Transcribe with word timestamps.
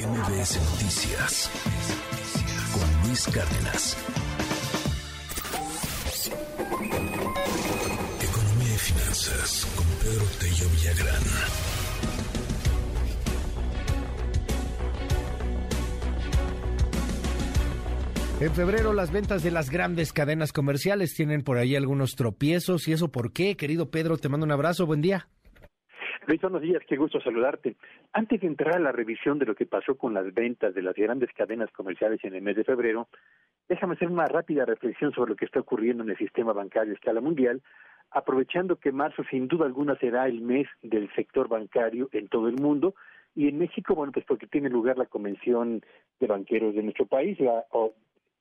MBS 0.00 0.58
Noticias 0.72 1.50
con 2.72 3.06
Luis 3.06 3.26
Cárdenas. 3.26 3.96
Economía 8.22 8.74
y 8.74 8.78
finanzas 8.78 9.66
con 9.76 9.86
Pedro 9.98 10.24
Tello 10.38 10.70
Villagrán. 10.70 11.22
En 18.40 18.54
febrero 18.54 18.94
las 18.94 19.10
ventas 19.10 19.42
de 19.42 19.50
las 19.50 19.68
grandes 19.68 20.14
cadenas 20.14 20.54
comerciales 20.54 21.14
tienen 21.14 21.42
por 21.42 21.58
ahí 21.58 21.76
algunos 21.76 22.16
tropiezos. 22.16 22.88
¿Y 22.88 22.94
eso 22.94 23.08
por 23.12 23.34
qué? 23.34 23.54
Querido 23.58 23.90
Pedro, 23.90 24.16
te 24.16 24.30
mando 24.30 24.46
un 24.46 24.52
abrazo. 24.52 24.86
Buen 24.86 25.02
día. 25.02 25.28
Luis, 26.30 26.42
buenos 26.42 26.62
días, 26.62 26.80
qué 26.86 26.94
gusto 26.94 27.20
saludarte. 27.20 27.74
Antes 28.12 28.40
de 28.40 28.46
entrar 28.46 28.76
a 28.76 28.78
la 28.78 28.92
revisión 28.92 29.40
de 29.40 29.46
lo 29.46 29.56
que 29.56 29.66
pasó 29.66 29.96
con 29.96 30.14
las 30.14 30.32
ventas 30.32 30.72
de 30.72 30.80
las 30.80 30.94
grandes 30.94 31.32
cadenas 31.32 31.72
comerciales 31.72 32.22
en 32.22 32.36
el 32.36 32.40
mes 32.40 32.54
de 32.54 32.62
febrero, 32.62 33.08
déjame 33.68 33.94
hacer 33.94 34.06
una 34.06 34.26
rápida 34.26 34.64
reflexión 34.64 35.12
sobre 35.12 35.30
lo 35.30 35.36
que 35.36 35.46
está 35.46 35.58
ocurriendo 35.58 36.04
en 36.04 36.10
el 36.10 36.16
sistema 36.16 36.52
bancario 36.52 36.92
a 36.92 36.94
escala 36.94 37.20
mundial, 37.20 37.60
aprovechando 38.12 38.76
que 38.76 38.92
marzo 38.92 39.24
sin 39.28 39.48
duda 39.48 39.66
alguna 39.66 39.96
será 39.96 40.28
el 40.28 40.40
mes 40.40 40.68
del 40.82 41.12
sector 41.16 41.48
bancario 41.48 42.08
en 42.12 42.28
todo 42.28 42.46
el 42.46 42.54
mundo 42.54 42.94
y 43.34 43.48
en 43.48 43.58
México, 43.58 43.96
bueno, 43.96 44.12
pues 44.12 44.24
porque 44.24 44.46
tiene 44.46 44.70
lugar 44.70 44.98
la 44.98 45.06
convención 45.06 45.82
de 46.20 46.26
banqueros 46.28 46.76
de 46.76 46.84
nuestro 46.84 47.06
país, 47.06 47.40
la, 47.40 47.64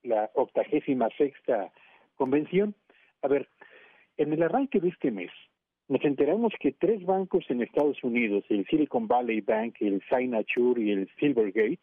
la 0.04 0.30
octagésima 0.36 1.10
sexta 1.18 1.72
convención. 2.18 2.76
A 3.24 3.28
ver, 3.28 3.50
en 4.18 4.32
el 4.32 4.44
arranque 4.44 4.80
de 4.80 4.90
este 4.90 5.10
mes, 5.10 5.32
nos 5.90 6.06
enteramos 6.06 6.54
que 6.60 6.72
tres 6.72 7.04
bancos 7.04 7.44
en 7.50 7.64
Estados 7.64 8.04
Unidos, 8.04 8.46
el 8.50 8.66
Silicon 8.68 9.08
Valley 9.08 9.42
Bank, 9.42 9.78
el 9.80 10.02
Signature 10.08 10.80
y 10.80 10.92
el 10.92 11.10
Silvergate, 11.20 11.80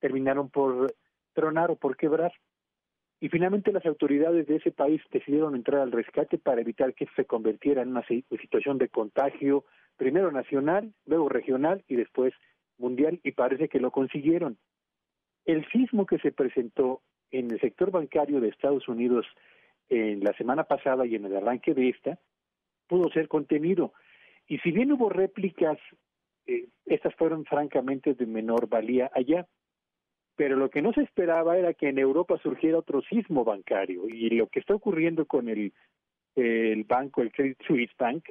terminaron 0.00 0.48
por 0.48 0.94
tronar 1.34 1.70
o 1.70 1.76
por 1.76 1.98
quebrar. 1.98 2.32
Y 3.20 3.28
finalmente 3.28 3.70
las 3.70 3.84
autoridades 3.84 4.46
de 4.46 4.56
ese 4.56 4.70
país 4.70 5.02
decidieron 5.12 5.54
entrar 5.54 5.82
al 5.82 5.92
rescate 5.92 6.38
para 6.38 6.62
evitar 6.62 6.94
que 6.94 7.06
se 7.14 7.26
convirtiera 7.26 7.82
en 7.82 7.90
una 7.90 8.04
situación 8.06 8.78
de 8.78 8.88
contagio, 8.88 9.64
primero 9.98 10.32
nacional, 10.32 10.94
luego 11.04 11.28
regional 11.28 11.84
y 11.86 11.96
después 11.96 12.32
mundial, 12.78 13.20
y 13.22 13.32
parece 13.32 13.68
que 13.68 13.78
lo 13.78 13.90
consiguieron. 13.90 14.56
El 15.44 15.68
sismo 15.70 16.06
que 16.06 16.18
se 16.18 16.32
presentó 16.32 17.02
en 17.30 17.50
el 17.50 17.60
sector 17.60 17.90
bancario 17.90 18.40
de 18.40 18.48
Estados 18.48 18.88
Unidos 18.88 19.26
en 19.90 20.24
la 20.24 20.32
semana 20.32 20.64
pasada 20.64 21.04
y 21.04 21.14
en 21.14 21.26
el 21.26 21.36
arranque 21.36 21.74
de 21.74 21.90
esta, 21.90 22.18
pudo 22.86 23.10
ser 23.10 23.28
contenido. 23.28 23.92
Y 24.46 24.58
si 24.58 24.70
bien 24.72 24.92
hubo 24.92 25.08
réplicas, 25.08 25.78
eh, 26.46 26.68
estas 26.86 27.14
fueron 27.14 27.44
francamente 27.44 28.14
de 28.14 28.26
menor 28.26 28.68
valía 28.68 29.10
allá. 29.14 29.46
Pero 30.36 30.56
lo 30.56 30.68
que 30.68 30.82
no 30.82 30.92
se 30.92 31.02
esperaba 31.02 31.56
era 31.56 31.74
que 31.74 31.88
en 31.88 31.98
Europa 31.98 32.38
surgiera 32.42 32.78
otro 32.78 33.02
sismo 33.02 33.44
bancario. 33.44 34.08
Y 34.08 34.30
lo 34.30 34.48
que 34.48 34.60
está 34.60 34.74
ocurriendo 34.74 35.26
con 35.26 35.48
el, 35.48 35.72
el 36.34 36.84
banco, 36.84 37.22
el 37.22 37.32
Credit 37.32 37.62
Suisse 37.66 37.92
Bank, 37.96 38.24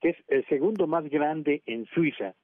que 0.00 0.10
es 0.10 0.16
el 0.28 0.46
segundo 0.46 0.86
más 0.86 1.04
grande 1.08 1.62
en 1.66 1.86
Suiza, 1.86 2.34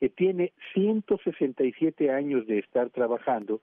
que 0.00 0.08
tiene 0.08 0.52
167 0.74 2.10
años 2.10 2.46
de 2.46 2.58
estar 2.58 2.90
trabajando 2.90 3.60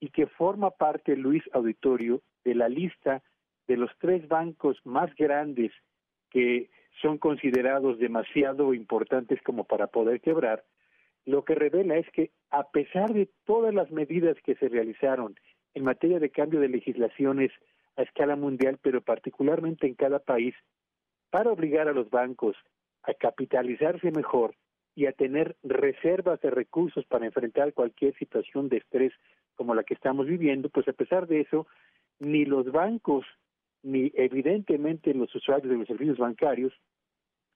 y 0.00 0.10
que 0.10 0.26
forma 0.26 0.70
parte, 0.70 1.16
Luis 1.16 1.42
Auditorio, 1.52 2.22
de 2.44 2.54
la 2.54 2.68
lista 2.68 3.22
de 3.66 3.76
los 3.76 3.90
tres 3.98 4.26
bancos 4.28 4.78
más 4.84 5.14
grandes 5.16 5.72
que 6.30 6.70
son 7.00 7.18
considerados 7.18 7.98
demasiado 7.98 8.74
importantes 8.74 9.40
como 9.42 9.64
para 9.64 9.86
poder 9.86 10.20
quebrar, 10.20 10.64
lo 11.24 11.44
que 11.44 11.54
revela 11.54 11.96
es 11.96 12.08
que 12.10 12.30
a 12.50 12.70
pesar 12.70 13.12
de 13.12 13.28
todas 13.44 13.74
las 13.74 13.90
medidas 13.90 14.36
que 14.44 14.54
se 14.54 14.68
realizaron 14.68 15.34
en 15.74 15.84
materia 15.84 16.18
de 16.18 16.30
cambio 16.30 16.60
de 16.60 16.68
legislaciones 16.68 17.52
a 17.96 18.02
escala 18.02 18.36
mundial, 18.36 18.78
pero 18.80 19.02
particularmente 19.02 19.86
en 19.86 19.94
cada 19.94 20.20
país, 20.20 20.54
para 21.30 21.50
obligar 21.50 21.88
a 21.88 21.92
los 21.92 22.08
bancos 22.10 22.56
a 23.02 23.14
capitalizarse 23.14 24.10
mejor 24.10 24.54
y 24.94 25.06
a 25.06 25.12
tener 25.12 25.56
reservas 25.62 26.40
de 26.40 26.50
recursos 26.50 27.04
para 27.06 27.26
enfrentar 27.26 27.74
cualquier 27.74 28.16
situación 28.16 28.68
de 28.68 28.78
estrés 28.78 29.12
como 29.54 29.74
la 29.74 29.84
que 29.84 29.94
estamos 29.94 30.26
viviendo, 30.26 30.68
pues 30.70 30.88
a 30.88 30.92
pesar 30.92 31.26
de 31.26 31.40
eso, 31.40 31.66
ni 32.18 32.44
los 32.44 32.70
bancos 32.72 33.26
ni 33.88 34.12
evidentemente 34.14 35.14
los 35.14 35.34
usuarios 35.34 35.70
de 35.70 35.78
los 35.78 35.86
servicios 35.86 36.18
bancarios 36.18 36.72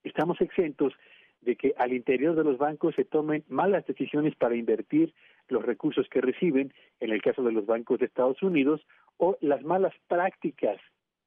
estamos 0.03 0.41
exentos 0.41 0.95
de 1.43 1.57
que 1.57 1.75
al 1.77 1.93
interior 1.93 2.35
de 2.35 2.45
los 2.45 2.57
bancos 2.57 2.95
se 2.95 3.05
tomen 3.05 3.45
malas 3.49 3.85
decisiones 3.87 4.35
para 4.37 4.57
invertir 4.57 5.13
los 5.49 5.65
recursos 5.65 6.09
que 6.09 6.21
reciben, 6.21 6.73
en 7.01 7.11
el 7.11 7.21
caso 7.21 7.43
de 7.43 7.53
los 7.53 7.67
bancos 7.67 7.99
de 7.99 8.07
Estados 8.07 8.43
Unidos, 8.43 8.81
o 9.19 9.37
las 9.41 9.63
malas 9.63 9.93
prácticas 10.09 10.81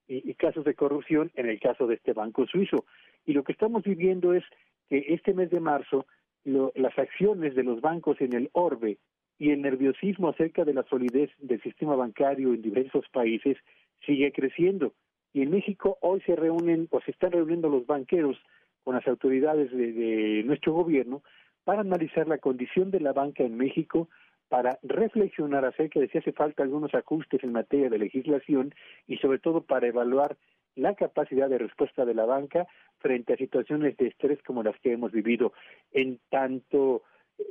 y, 0.08 0.34
casos 0.36 0.64
de 0.66 0.74
corrupción 0.74 1.32
en 1.36 1.50
el 1.50 1.60
caso 1.60 1.86
de 1.86 1.96
este 1.96 2.14
banco 2.14 2.48
suizo. 2.48 2.86
Y 3.26 3.34
lo 3.34 3.44
que 3.44 3.52
estamos 3.52 3.84
viviendo 3.84 4.34
es 4.34 4.44
que 4.90 5.06
este 5.10 5.34
mes 5.34 5.50
de 5.52 5.60
marzo 5.60 6.06
las 6.46 6.98
acciones 6.98 7.56
de 7.56 7.64
los 7.64 7.82
bancos 7.82 8.22
en 8.22 8.34
el 8.34 8.50
orbe 8.54 9.00
y 9.38 9.52
el 9.52 9.62
nerviosismo 9.62 10.30
acerca 10.30 10.64
de 10.64 10.74
la 10.74 10.84
solidez 10.84 11.30
del 11.40 11.62
sistema 11.62 11.96
bancario 11.96 12.54
en 12.54 12.62
diversos 12.62 13.06
países 13.10 13.58
sigue 14.06 14.32
creciendo. 14.32 14.94
Y 15.34 15.42
en 15.42 15.52
México 15.52 15.98
hoy 16.02 16.22
se 16.22 16.36
reúnen 16.36 16.88
o 16.92 17.02
se 17.02 17.12
están 17.12 17.32
reuniendo 17.32 17.70
los 17.70 17.86
banqueros 17.86 18.38
con 18.84 18.96
las 18.96 19.08
autoridades 19.08 19.72
de, 19.72 20.44
nuestro 20.46 20.74
gobierno 20.74 21.24
para 21.64 21.82
analizar 21.82 22.28
la 22.28 22.38
condición 22.38 22.92
de 22.92 23.00
la 23.00 23.12
banca 23.12 23.44
en 23.44 23.58
México, 23.58 24.08
para 24.48 24.78
reflexionar 24.84 25.66
acerca 25.66 26.00
de 26.00 26.08
si 26.08 26.20
hace 26.20 26.32
falta 26.32 26.62
algunos 26.62 26.94
ajustes 26.94 27.44
en 27.44 27.52
materia 27.52 27.90
de 27.90 27.98
legislación 27.98 28.74
y 29.08 29.18
sobre 29.18 29.40
todo 29.40 29.62
para 29.62 29.88
evaluar 29.88 30.38
la 30.76 30.94
capacidad 30.94 31.50
de 31.50 31.58
respuesta 31.58 32.06
de 32.06 32.14
la 32.14 32.26
banca 32.26 32.68
frente 33.00 33.34
a 33.34 33.38
situaciones 33.38 33.98
de 33.98 34.08
estrés 34.08 34.42
como 34.44 34.62
las 34.62 34.80
que 34.82 34.94
hemos 34.94 35.12
vivido. 35.12 35.54
En 35.92 36.20
tanto 36.30 37.02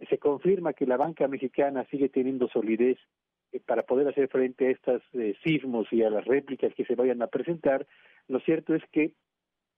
se 0.09 0.19
confirma 0.19 0.73
que 0.73 0.87
la 0.87 0.97
banca 0.97 1.29
mexicana 1.29 1.87
sigue 1.91 2.09
teniendo 2.09 2.49
solidez 2.49 2.99
eh, 3.53 3.61
para 3.65 3.83
poder 3.83 4.09
hacer 4.09 4.29
frente 4.29 4.67
a 4.67 4.71
estos 4.71 5.03
eh, 5.13 5.35
sismos 5.43 5.87
y 5.93 6.03
a 6.03 6.11
las 6.11 6.25
réplicas 6.25 6.75
que 6.75 6.85
se 6.85 6.95
vayan 6.95 7.23
a 7.23 7.29
presentar, 7.29 7.87
lo 8.29 8.41
cierto 8.41 8.75
es 8.75 8.83
que 8.91 9.13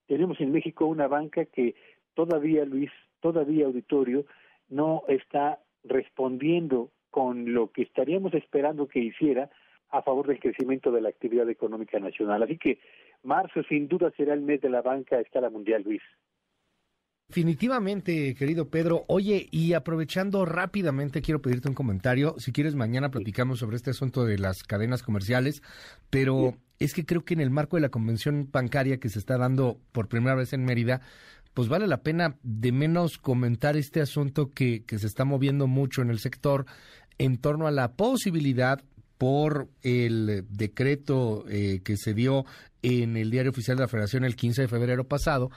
tenemos 0.07 0.41
en 0.41 0.53
México 0.53 0.87
una 0.87 1.09
banca 1.09 1.45
que 1.47 1.75
todavía, 2.15 2.65
Luis, 2.65 2.91
todavía 3.21 3.67
auditorio, 3.67 4.25
no 4.69 5.03
está 5.09 5.61
respondiendo 5.85 6.91
con 7.11 7.53
lo 7.55 7.71
que 7.71 7.83
estaríamos 7.83 8.35
esperando 8.35 8.89
que 8.89 9.01
hiciera 9.01 9.51
a 9.91 10.03
favor 10.03 10.27
del 10.27 10.41
crecimiento 10.41 10.91
de 10.91 11.01
la 11.01 11.09
actividad 11.09 11.49
económica 11.49 11.99
nacional. 11.99 12.43
Así 12.43 12.59
que 12.59 12.79
marzo 13.23 13.63
sin 13.65 13.89
duda 13.89 14.13
será 14.17 14.35
el 14.35 14.43
mes 14.43 14.61
de 14.61 14.71
la 14.71 14.83
banca 14.83 15.17
a 15.17 15.21
escala 15.21 15.51
mundial, 15.51 15.83
Luis. 15.83 16.03
Definitivamente, 17.29 18.35
querido 18.37 18.69
Pedro. 18.69 19.05
Oye, 19.09 19.49
y 19.51 19.73
aprovechando 19.73 20.45
rápidamente, 20.45 21.23
quiero 21.23 21.43
pedirte 21.43 21.69
un 21.69 21.75
comentario. 21.75 22.37
Si 22.39 22.53
quieres, 22.53 22.77
mañana 22.77 23.11
platicamos 23.11 23.59
sobre 23.59 23.77
este 23.77 23.91
asunto 23.91 24.25
de 24.25 24.39
las 24.39 24.63
cadenas 24.63 25.03
comerciales, 25.03 25.61
pero 26.09 26.57
es 26.79 26.95
que 26.95 27.05
creo 27.05 27.25
que 27.25 27.35
en 27.35 27.41
el 27.41 27.51
marco 27.51 27.77
de 27.77 27.83
la 27.83 27.89
convención 27.89 28.49
bancaria 28.53 28.99
que 28.99 29.09
se 29.09 29.19
está 29.19 29.39
dando 29.39 29.81
por 29.93 30.09
primera 30.09 30.37
vez 30.37 30.53
en 30.53 30.65
Mérida, 30.65 31.01
pues 31.53 31.69
vale 31.69 31.87
la 31.87 32.03
pena 32.03 32.37
de 32.43 32.71
menos 32.71 33.19
comentar 33.19 33.77
este 33.77 34.01
asunto 34.01 34.53
que, 34.53 34.85
que 34.85 34.99
se 34.99 35.07
está 35.07 35.25
moviendo 35.25 35.67
mucho 35.67 36.03
en 36.03 36.11
el 36.11 36.21
sector 36.21 36.65
en 37.19 37.39
torno 37.39 37.67
a 37.67 37.71
la 37.71 37.93
posibilidad 37.93 38.85
por 39.19 39.69
el 39.83 40.45
decreto 40.51 41.45
eh, 41.49 41.81
que 41.83 41.97
se 41.97 42.15
dio 42.15 42.45
en 42.83 43.17
el 43.17 43.31
Diario 43.31 43.51
Oficial 43.51 43.77
de 43.77 43.85
la 43.85 43.89
Federación 43.89 44.25
el 44.25 44.37
15 44.37 44.63
de 44.63 44.69
febrero 44.69 45.05
pasado, 45.05 45.51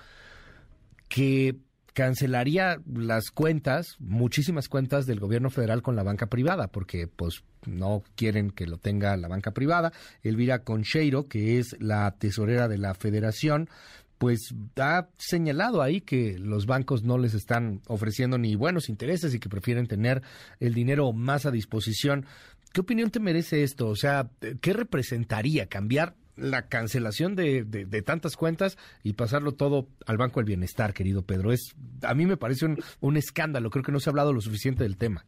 que 1.09 1.57
cancelaría 1.93 2.81
las 2.93 3.31
cuentas, 3.31 3.97
muchísimas 3.99 4.69
cuentas 4.69 5.05
del 5.05 5.19
gobierno 5.19 5.49
federal 5.49 5.81
con 5.81 5.97
la 5.97 6.03
banca 6.03 6.27
privada, 6.27 6.67
porque 6.67 7.07
pues 7.07 7.43
no 7.65 8.03
quieren 8.15 8.51
que 8.51 8.67
lo 8.67 8.77
tenga 8.77 9.17
la 9.17 9.27
banca 9.27 9.51
privada. 9.51 9.91
Elvira 10.23 10.63
Concheiro, 10.63 11.27
que 11.27 11.59
es 11.59 11.75
la 11.79 12.11
tesorera 12.11 12.69
de 12.69 12.77
la 12.77 12.93
federación, 12.93 13.69
pues 14.17 14.53
ha 14.77 15.07
señalado 15.17 15.81
ahí 15.81 16.01
que 16.01 16.37
los 16.37 16.65
bancos 16.65 17.03
no 17.03 17.17
les 17.17 17.33
están 17.33 17.81
ofreciendo 17.87 18.37
ni 18.37 18.55
buenos 18.55 18.87
intereses 18.89 19.33
y 19.33 19.39
que 19.39 19.49
prefieren 19.49 19.87
tener 19.87 20.21
el 20.59 20.73
dinero 20.73 21.11
más 21.11 21.45
a 21.45 21.51
disposición. 21.51 22.25
¿Qué 22.71 22.81
opinión 22.81 23.11
te 23.11 23.19
merece 23.19 23.63
esto? 23.63 23.87
O 23.87 23.95
sea, 23.95 24.29
¿qué 24.61 24.73
representaría 24.73 25.67
cambiar 25.67 26.15
la 26.39 26.67
cancelación 26.67 27.35
de, 27.35 27.63
de, 27.63 28.01
tantas 28.01 28.35
cuentas 28.35 28.77
y 29.03 29.13
pasarlo 29.13 29.53
todo 29.53 29.87
al 30.05 30.17
Banco 30.17 30.39
del 30.39 30.47
Bienestar, 30.47 30.93
querido 30.93 31.23
Pedro. 31.25 31.51
Es, 31.51 31.75
a 32.03 32.13
mí 32.13 32.25
me 32.25 32.37
parece 32.37 32.65
un, 33.01 33.17
escándalo, 33.17 33.69
creo 33.69 33.83
que 33.83 33.91
no 33.91 33.99
se 33.99 34.09
ha 34.09 34.11
hablado 34.11 34.33
lo 34.33 34.41
suficiente 34.41 34.83
del 34.83 34.97
tema. 34.97 35.25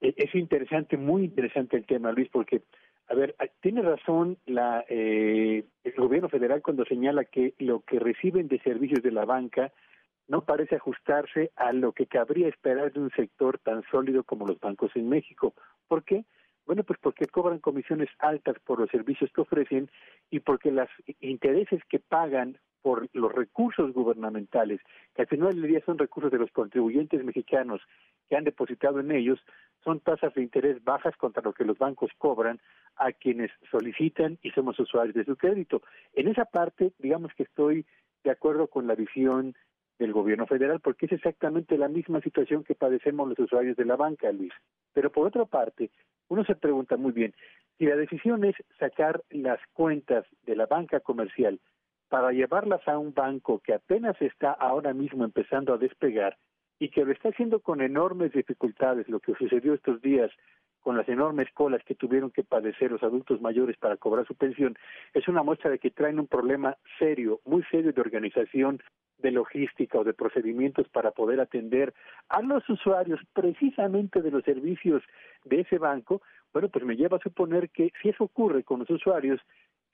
E, 0.00 0.14
es 0.16 0.34
interesante, 0.34 0.96
muy 0.96 1.24
interesante 1.24 1.76
el 1.76 1.86
tema, 1.86 2.12
Luis, 2.12 2.28
porque, 2.32 2.62
a 3.08 3.14
ver, 3.14 3.34
tiene 3.60 3.82
razón 3.82 4.38
la, 4.46 4.84
eh, 4.88 5.64
el 5.84 5.94
gobierno 5.94 6.28
federal 6.28 6.62
cuando 6.62 6.84
señala 6.84 7.24
que 7.24 7.54
lo 7.58 7.80
que 7.80 7.98
reciben 7.98 8.48
de 8.48 8.60
servicios 8.60 9.02
de 9.02 9.12
la 9.12 9.24
banca 9.24 9.72
no 10.28 10.44
parece 10.44 10.76
ajustarse 10.76 11.50
a 11.56 11.72
lo 11.72 11.92
que 11.92 12.06
cabría 12.06 12.48
esperar 12.48 12.92
de 12.92 13.00
un 13.00 13.10
sector 13.10 13.58
tan 13.58 13.82
sólido 13.90 14.24
como 14.24 14.46
los 14.46 14.58
bancos 14.60 14.90
en 14.94 15.08
México. 15.08 15.54
¿Por 15.88 16.04
qué? 16.04 16.24
Bueno, 16.66 16.84
pues 16.84 16.98
porque 17.00 17.26
cobran 17.26 17.58
comisiones 17.58 18.08
altas 18.18 18.56
por 18.60 18.78
los 18.78 18.90
servicios 18.90 19.30
que 19.32 19.40
ofrecen 19.40 19.90
y 20.30 20.40
porque 20.40 20.70
los 20.70 20.88
intereses 21.20 21.82
que 21.88 21.98
pagan 21.98 22.58
por 22.82 23.08
los 23.12 23.32
recursos 23.32 23.92
gubernamentales, 23.92 24.80
que 25.14 25.22
al 25.22 25.28
final 25.28 25.54
del 25.54 25.70
día 25.70 25.82
son 25.86 25.98
recursos 25.98 26.32
de 26.32 26.38
los 26.38 26.50
contribuyentes 26.50 27.24
mexicanos 27.24 27.80
que 28.28 28.36
han 28.36 28.44
depositado 28.44 29.00
en 29.00 29.12
ellos, 29.12 29.40
son 29.84 30.00
tasas 30.00 30.34
de 30.34 30.42
interés 30.42 30.82
bajas 30.84 31.16
contra 31.16 31.42
lo 31.42 31.52
que 31.52 31.64
los 31.64 31.78
bancos 31.78 32.10
cobran 32.18 32.60
a 32.96 33.12
quienes 33.12 33.50
solicitan 33.70 34.38
y 34.42 34.50
somos 34.50 34.78
usuarios 34.78 35.14
de 35.14 35.24
su 35.24 35.36
crédito. 35.36 35.82
En 36.12 36.28
esa 36.28 36.44
parte, 36.44 36.92
digamos 36.98 37.32
que 37.34 37.44
estoy 37.44 37.86
de 38.24 38.30
acuerdo 38.30 38.66
con 38.68 38.86
la 38.86 38.94
visión 38.94 39.54
del 39.98 40.12
gobierno 40.12 40.46
federal, 40.46 40.80
porque 40.80 41.06
es 41.06 41.12
exactamente 41.12 41.78
la 41.78 41.88
misma 41.88 42.20
situación 42.20 42.64
que 42.64 42.74
padecemos 42.74 43.28
los 43.28 43.38
usuarios 43.38 43.76
de 43.76 43.84
la 43.84 43.96
banca, 43.96 44.32
Luis. 44.32 44.52
Pero 44.92 45.12
por 45.12 45.26
otra 45.26 45.44
parte, 45.44 45.90
uno 46.32 46.44
se 46.44 46.54
pregunta 46.54 46.96
muy 46.96 47.12
bien, 47.12 47.34
si 47.76 47.84
la 47.84 47.94
decisión 47.94 48.42
es 48.44 48.56
sacar 48.78 49.22
las 49.28 49.60
cuentas 49.74 50.24
de 50.46 50.56
la 50.56 50.64
banca 50.64 51.00
comercial 51.00 51.60
para 52.08 52.32
llevarlas 52.32 52.86
a 52.88 52.98
un 52.98 53.12
banco 53.12 53.58
que 53.58 53.74
apenas 53.74 54.16
está 54.20 54.52
ahora 54.52 54.94
mismo 54.94 55.24
empezando 55.26 55.74
a 55.74 55.78
despegar 55.78 56.38
y 56.78 56.88
que 56.88 57.04
lo 57.04 57.12
está 57.12 57.28
haciendo 57.28 57.60
con 57.60 57.82
enormes 57.82 58.32
dificultades, 58.32 59.08
lo 59.08 59.20
que 59.20 59.34
sucedió 59.34 59.74
estos 59.74 60.00
días 60.00 60.30
con 60.82 60.96
las 60.96 61.08
enormes 61.08 61.48
colas 61.52 61.82
que 61.84 61.94
tuvieron 61.94 62.30
que 62.30 62.44
padecer 62.44 62.90
los 62.90 63.02
adultos 63.02 63.40
mayores 63.40 63.76
para 63.78 63.96
cobrar 63.96 64.26
su 64.26 64.34
pensión, 64.34 64.76
es 65.14 65.26
una 65.28 65.42
muestra 65.42 65.70
de 65.70 65.78
que 65.78 65.90
traen 65.90 66.18
un 66.18 66.26
problema 66.26 66.76
serio, 66.98 67.40
muy 67.44 67.62
serio 67.70 67.92
de 67.92 68.00
organización, 68.00 68.82
de 69.18 69.30
logística 69.30 69.98
o 69.98 70.04
de 70.04 70.12
procedimientos 70.12 70.88
para 70.88 71.12
poder 71.12 71.40
atender 71.40 71.94
a 72.28 72.42
los 72.42 72.68
usuarios 72.68 73.20
precisamente 73.32 74.20
de 74.20 74.32
los 74.32 74.44
servicios 74.44 75.02
de 75.44 75.60
ese 75.60 75.78
banco, 75.78 76.20
bueno, 76.52 76.68
pues 76.68 76.84
me 76.84 76.96
lleva 76.96 77.16
a 77.16 77.20
suponer 77.20 77.70
que 77.70 77.92
si 78.02 78.10
eso 78.10 78.24
ocurre 78.24 78.64
con 78.64 78.80
los 78.80 78.90
usuarios, 78.90 79.40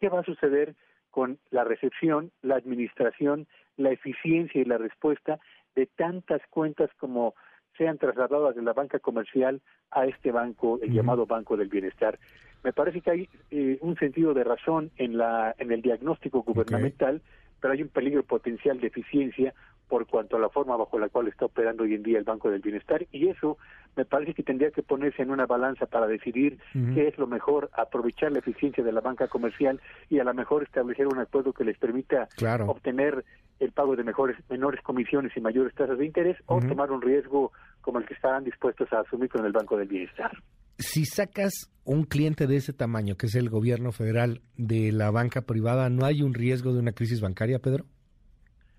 ¿qué 0.00 0.08
va 0.08 0.20
a 0.20 0.25
suceder 0.25 0.75
con 1.11 1.38
la 1.50 1.64
recepción, 1.64 2.32
la 2.43 2.56
administración, 2.56 3.46
la 3.76 3.91
eficiencia 3.91 4.61
y 4.61 4.64
la 4.64 4.79
respuesta 4.79 5.38
de 5.75 5.87
tantas 5.87 6.41
cuentas 6.50 6.91
como 6.99 7.34
sean 7.78 7.96
trasladadas 7.96 8.56
de 8.56 8.62
la 8.62 8.75
banca 8.75 8.98
comercial 8.98 9.62
a 9.90 10.04
este 10.06 10.32
banco, 10.32 10.78
el 10.82 10.92
llamado 10.92 11.25
Banco 11.25 11.56
del 11.56 11.69
Bienestar. 11.69 12.19
Me 12.62 12.72
parece 12.72 13.00
que 13.00 13.10
hay 13.10 13.28
eh, 13.50 13.78
un 13.80 13.96
sentido 13.96 14.34
de 14.34 14.44
razón 14.44 14.90
en 14.96 15.16
la 15.16 15.54
en 15.58 15.70
el 15.72 15.80
diagnóstico 15.80 16.42
gubernamental, 16.42 17.22
pero 17.60 17.72
hay 17.72 17.82
un 17.82 17.88
peligro 17.88 18.25
potencial 18.25 18.80
de 18.80 18.88
eficiencia 18.88 19.54
por 19.88 20.06
cuanto 20.06 20.36
a 20.36 20.40
la 20.40 20.50
forma 20.50 20.76
bajo 20.76 20.98
la 20.98 21.08
cual 21.08 21.28
está 21.28 21.46
operando 21.46 21.84
hoy 21.84 21.94
en 21.94 22.02
día 22.02 22.19
el 22.19 22.25
Banco 22.25 22.50
del 22.50 22.60
Bienestar 22.60 23.06
y 23.10 23.28
eso 23.28 23.56
me 23.96 24.04
parece 24.04 24.34
que 24.34 24.42
tendría 24.42 24.70
que 24.70 24.82
ponerse 24.82 25.22
en 25.22 25.31
una 25.31 25.46
balanza 25.46 25.86
para 25.86 26.06
decidir 26.06 26.58
qué 26.94 27.08
es 27.08 27.19
lo 27.19 27.26
mejor, 27.26 27.70
aprovechar 27.72 28.31
la 28.31 28.38
eficiencia 28.38 28.84
de 28.84 28.92
la 28.92 29.00
banca 29.00 29.28
comercial 29.28 29.81
y 30.08 30.19
a 30.19 30.24
lo 30.24 30.34
mejor 30.34 30.62
establecer 30.62 31.06
un 31.06 31.19
acuerdo 31.19 31.52
que 31.52 31.64
les 31.64 31.78
permita 31.78 32.28
obtener 32.66 33.24
el 33.58 33.72
pago 33.72 33.96
de 33.96 34.04
mejores 34.04 34.36
menores 34.48 34.82
comisiones 34.82 35.36
y 35.36 35.40
mayores 35.40 35.74
tasas 35.74 35.98
de 35.98 36.06
interés 36.06 36.36
o 36.46 36.60
tomar 36.60 36.92
un 36.92 37.02
riesgo 37.02 37.50
como 37.88 38.00
el 38.00 38.05
que 38.05 38.12
estarán 38.12 38.44
dispuestos 38.44 38.93
a 38.93 39.00
asumir 39.00 39.31
con 39.31 39.46
el 39.46 39.52
Banco 39.52 39.79
del 39.79 39.88
Bienestar. 39.88 40.31
Si 40.76 41.06
sacas 41.06 41.73
un 41.85 42.05
cliente 42.05 42.46
de 42.46 42.56
ese 42.56 42.75
tamaño, 42.75 43.17
que 43.17 43.29
es 43.29 43.35
el 43.35 43.49
gobierno 43.49 43.93
federal, 43.93 44.43
de 44.58 44.93
la 44.93 45.11
banca 45.11 45.40
privada, 45.40 45.88
¿no 45.88 46.05
hay 46.05 46.20
un 46.20 46.35
riesgo 46.35 46.75
de 46.75 46.81
una 46.81 46.93
crisis 46.93 47.23
bancaria, 47.23 47.61
Pedro? 47.61 47.87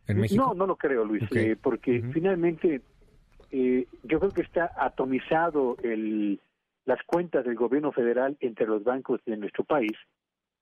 ¿En 0.06 0.20
México? 0.20 0.46
No, 0.46 0.54
no 0.54 0.68
lo 0.68 0.76
creo, 0.76 1.06
Luis, 1.06 1.24
eh, 1.32 1.56
porque 1.60 2.04
finalmente 2.14 2.84
eh, 3.50 3.88
yo 4.04 4.20
creo 4.20 4.32
que 4.32 4.44
está 4.44 4.74
atomizado 4.78 5.76
el, 5.82 6.40
las 6.86 7.02
cuentas 7.08 7.44
del 7.46 7.56
gobierno 7.56 7.92
federal 7.92 8.38
entre 8.42 8.68
los 8.68 8.84
bancos 8.84 9.22
de 9.26 9.38
nuestro 9.38 9.64
país 9.64 9.98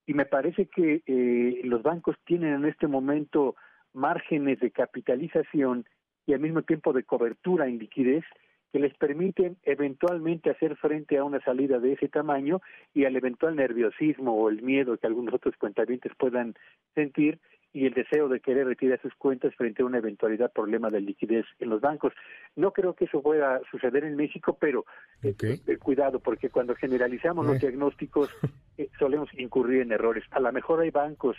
y 0.06 0.14
me 0.14 0.26
parece 0.26 0.68
que 0.68 1.04
eh, 1.06 1.62
los 1.66 1.84
bancos 1.84 2.16
tienen 2.26 2.54
en 2.54 2.66
este 2.66 2.88
momento 2.88 3.58
márgenes 3.92 4.62
de 4.62 4.72
capitalización 4.72 5.86
y 6.28 6.34
al 6.34 6.40
mismo 6.42 6.62
tiempo 6.62 6.94
de 6.94 7.04
cobertura 7.04 7.68
en 7.68 7.80
liquidez 7.80 8.24
que 8.72 8.80
les 8.80 8.94
permiten 8.96 9.58
eventualmente 9.64 10.50
hacer 10.50 10.76
frente 10.76 11.18
a 11.18 11.24
una 11.24 11.40
salida 11.40 11.80
de 11.80 11.94
ese 11.94 12.10
tamaño 12.10 12.62
y 12.94 13.06
al 13.06 13.16
eventual 13.16 13.56
nerviosismo 13.56 14.34
o 14.34 14.50
el 14.50 14.62
miedo 14.62 14.98
que 14.98 15.08
algunos 15.08 15.34
otros 15.34 15.56
cuentavientes 15.58 16.12
puedan 16.18 16.54
sentir 16.94 17.40
y 17.74 17.86
el 17.86 17.94
deseo 17.94 18.28
de 18.28 18.40
querer 18.40 18.68
retirar 18.68 19.00
sus 19.02 19.14
cuentas 19.16 19.54
frente 19.56 19.84
a 19.84 19.86
una 19.86 20.00
eventualidad 20.00 20.52
problema 20.52 20.90
de 20.90 21.02
liquidez 21.02 21.46
en 21.60 21.70
los 21.70 21.80
bancos. 21.80 22.14
No 22.56 22.72
creo 22.72 22.94
que 22.94 23.06
eso 23.06 23.22
pueda 23.22 23.62
suceder 23.70 24.04
en 24.04 24.16
México, 24.16 24.58
pero 24.60 24.86
eh, 25.22 25.36
eh, 25.42 25.78
cuidado, 25.78 26.20
porque 26.20 26.50
cuando 26.50 26.76
generalizamos 26.76 27.46
los 27.46 27.58
eh. 27.58 27.60
diagnósticos 27.60 28.30
solemos 29.00 29.30
incurrir 29.38 29.82
en 29.82 29.92
errores. 29.92 30.24
A 30.32 30.40
lo 30.40 30.52
mejor 30.52 30.82
hay 30.82 30.92
bancos 30.92 31.38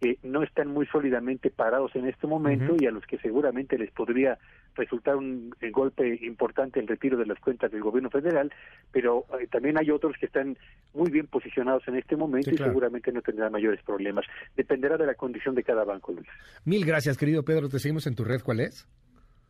que 0.00 0.18
no 0.22 0.42
están 0.42 0.68
muy 0.68 0.86
sólidamente 0.86 1.50
parados 1.50 1.94
en 1.96 2.06
este 2.06 2.26
momento 2.26 2.76
y 2.78 2.86
a 2.86 2.90
los 2.90 3.04
que 3.06 3.18
seguramente 3.18 3.78
les 3.78 3.90
podría 3.90 4.38
resultar 4.74 5.16
un 5.16 5.52
golpe 5.72 6.18
importante 6.22 6.80
el 6.80 6.86
retiro 6.86 7.16
de 7.16 7.26
las 7.26 7.38
cuentas 7.40 7.70
del 7.70 7.82
gobierno 7.82 8.10
federal, 8.10 8.52
pero 8.92 9.24
eh, 9.40 9.46
también 9.50 9.78
hay 9.78 9.90
otros 9.90 10.16
que 10.18 10.26
están 10.26 10.56
muy 10.94 11.10
bien 11.10 11.26
posicionados 11.26 11.86
en 11.88 11.96
este 11.96 12.16
momento 12.16 12.50
y 12.50 12.56
seguramente 12.56 13.12
no 13.12 13.22
tendrán 13.22 13.52
mayores 13.52 13.82
problemas. 13.82 14.24
Dependerá 14.56 14.96
de 14.96 15.06
la 15.06 15.14
condición 15.14 15.54
de 15.54 15.64
cada 15.64 15.84
banco, 15.84 16.12
Luis. 16.12 16.28
Mil 16.64 16.84
gracias, 16.84 17.16
querido 17.16 17.44
Pedro. 17.44 17.68
Te 17.68 17.78
seguimos 17.78 18.06
en 18.06 18.14
tu 18.14 18.24
red. 18.24 18.40
¿Cuál 18.42 18.60
es? 18.60 18.88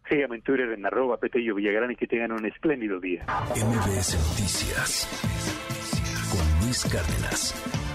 Síganme 0.08 0.36
en 0.36 0.42
Twitter 0.42 0.70
en 0.72 0.86
arroba 0.86 1.18
Petello 1.18 1.54
Villagrán 1.54 1.90
y 1.90 1.96
que 1.96 2.06
tengan 2.06 2.32
un 2.32 2.46
espléndido 2.46 2.98
día. 2.98 3.24
MBS 3.50 4.16
Noticias 4.16 5.06
con 6.30 6.64
Luis 6.64 6.84
Cárdenas. 6.90 7.87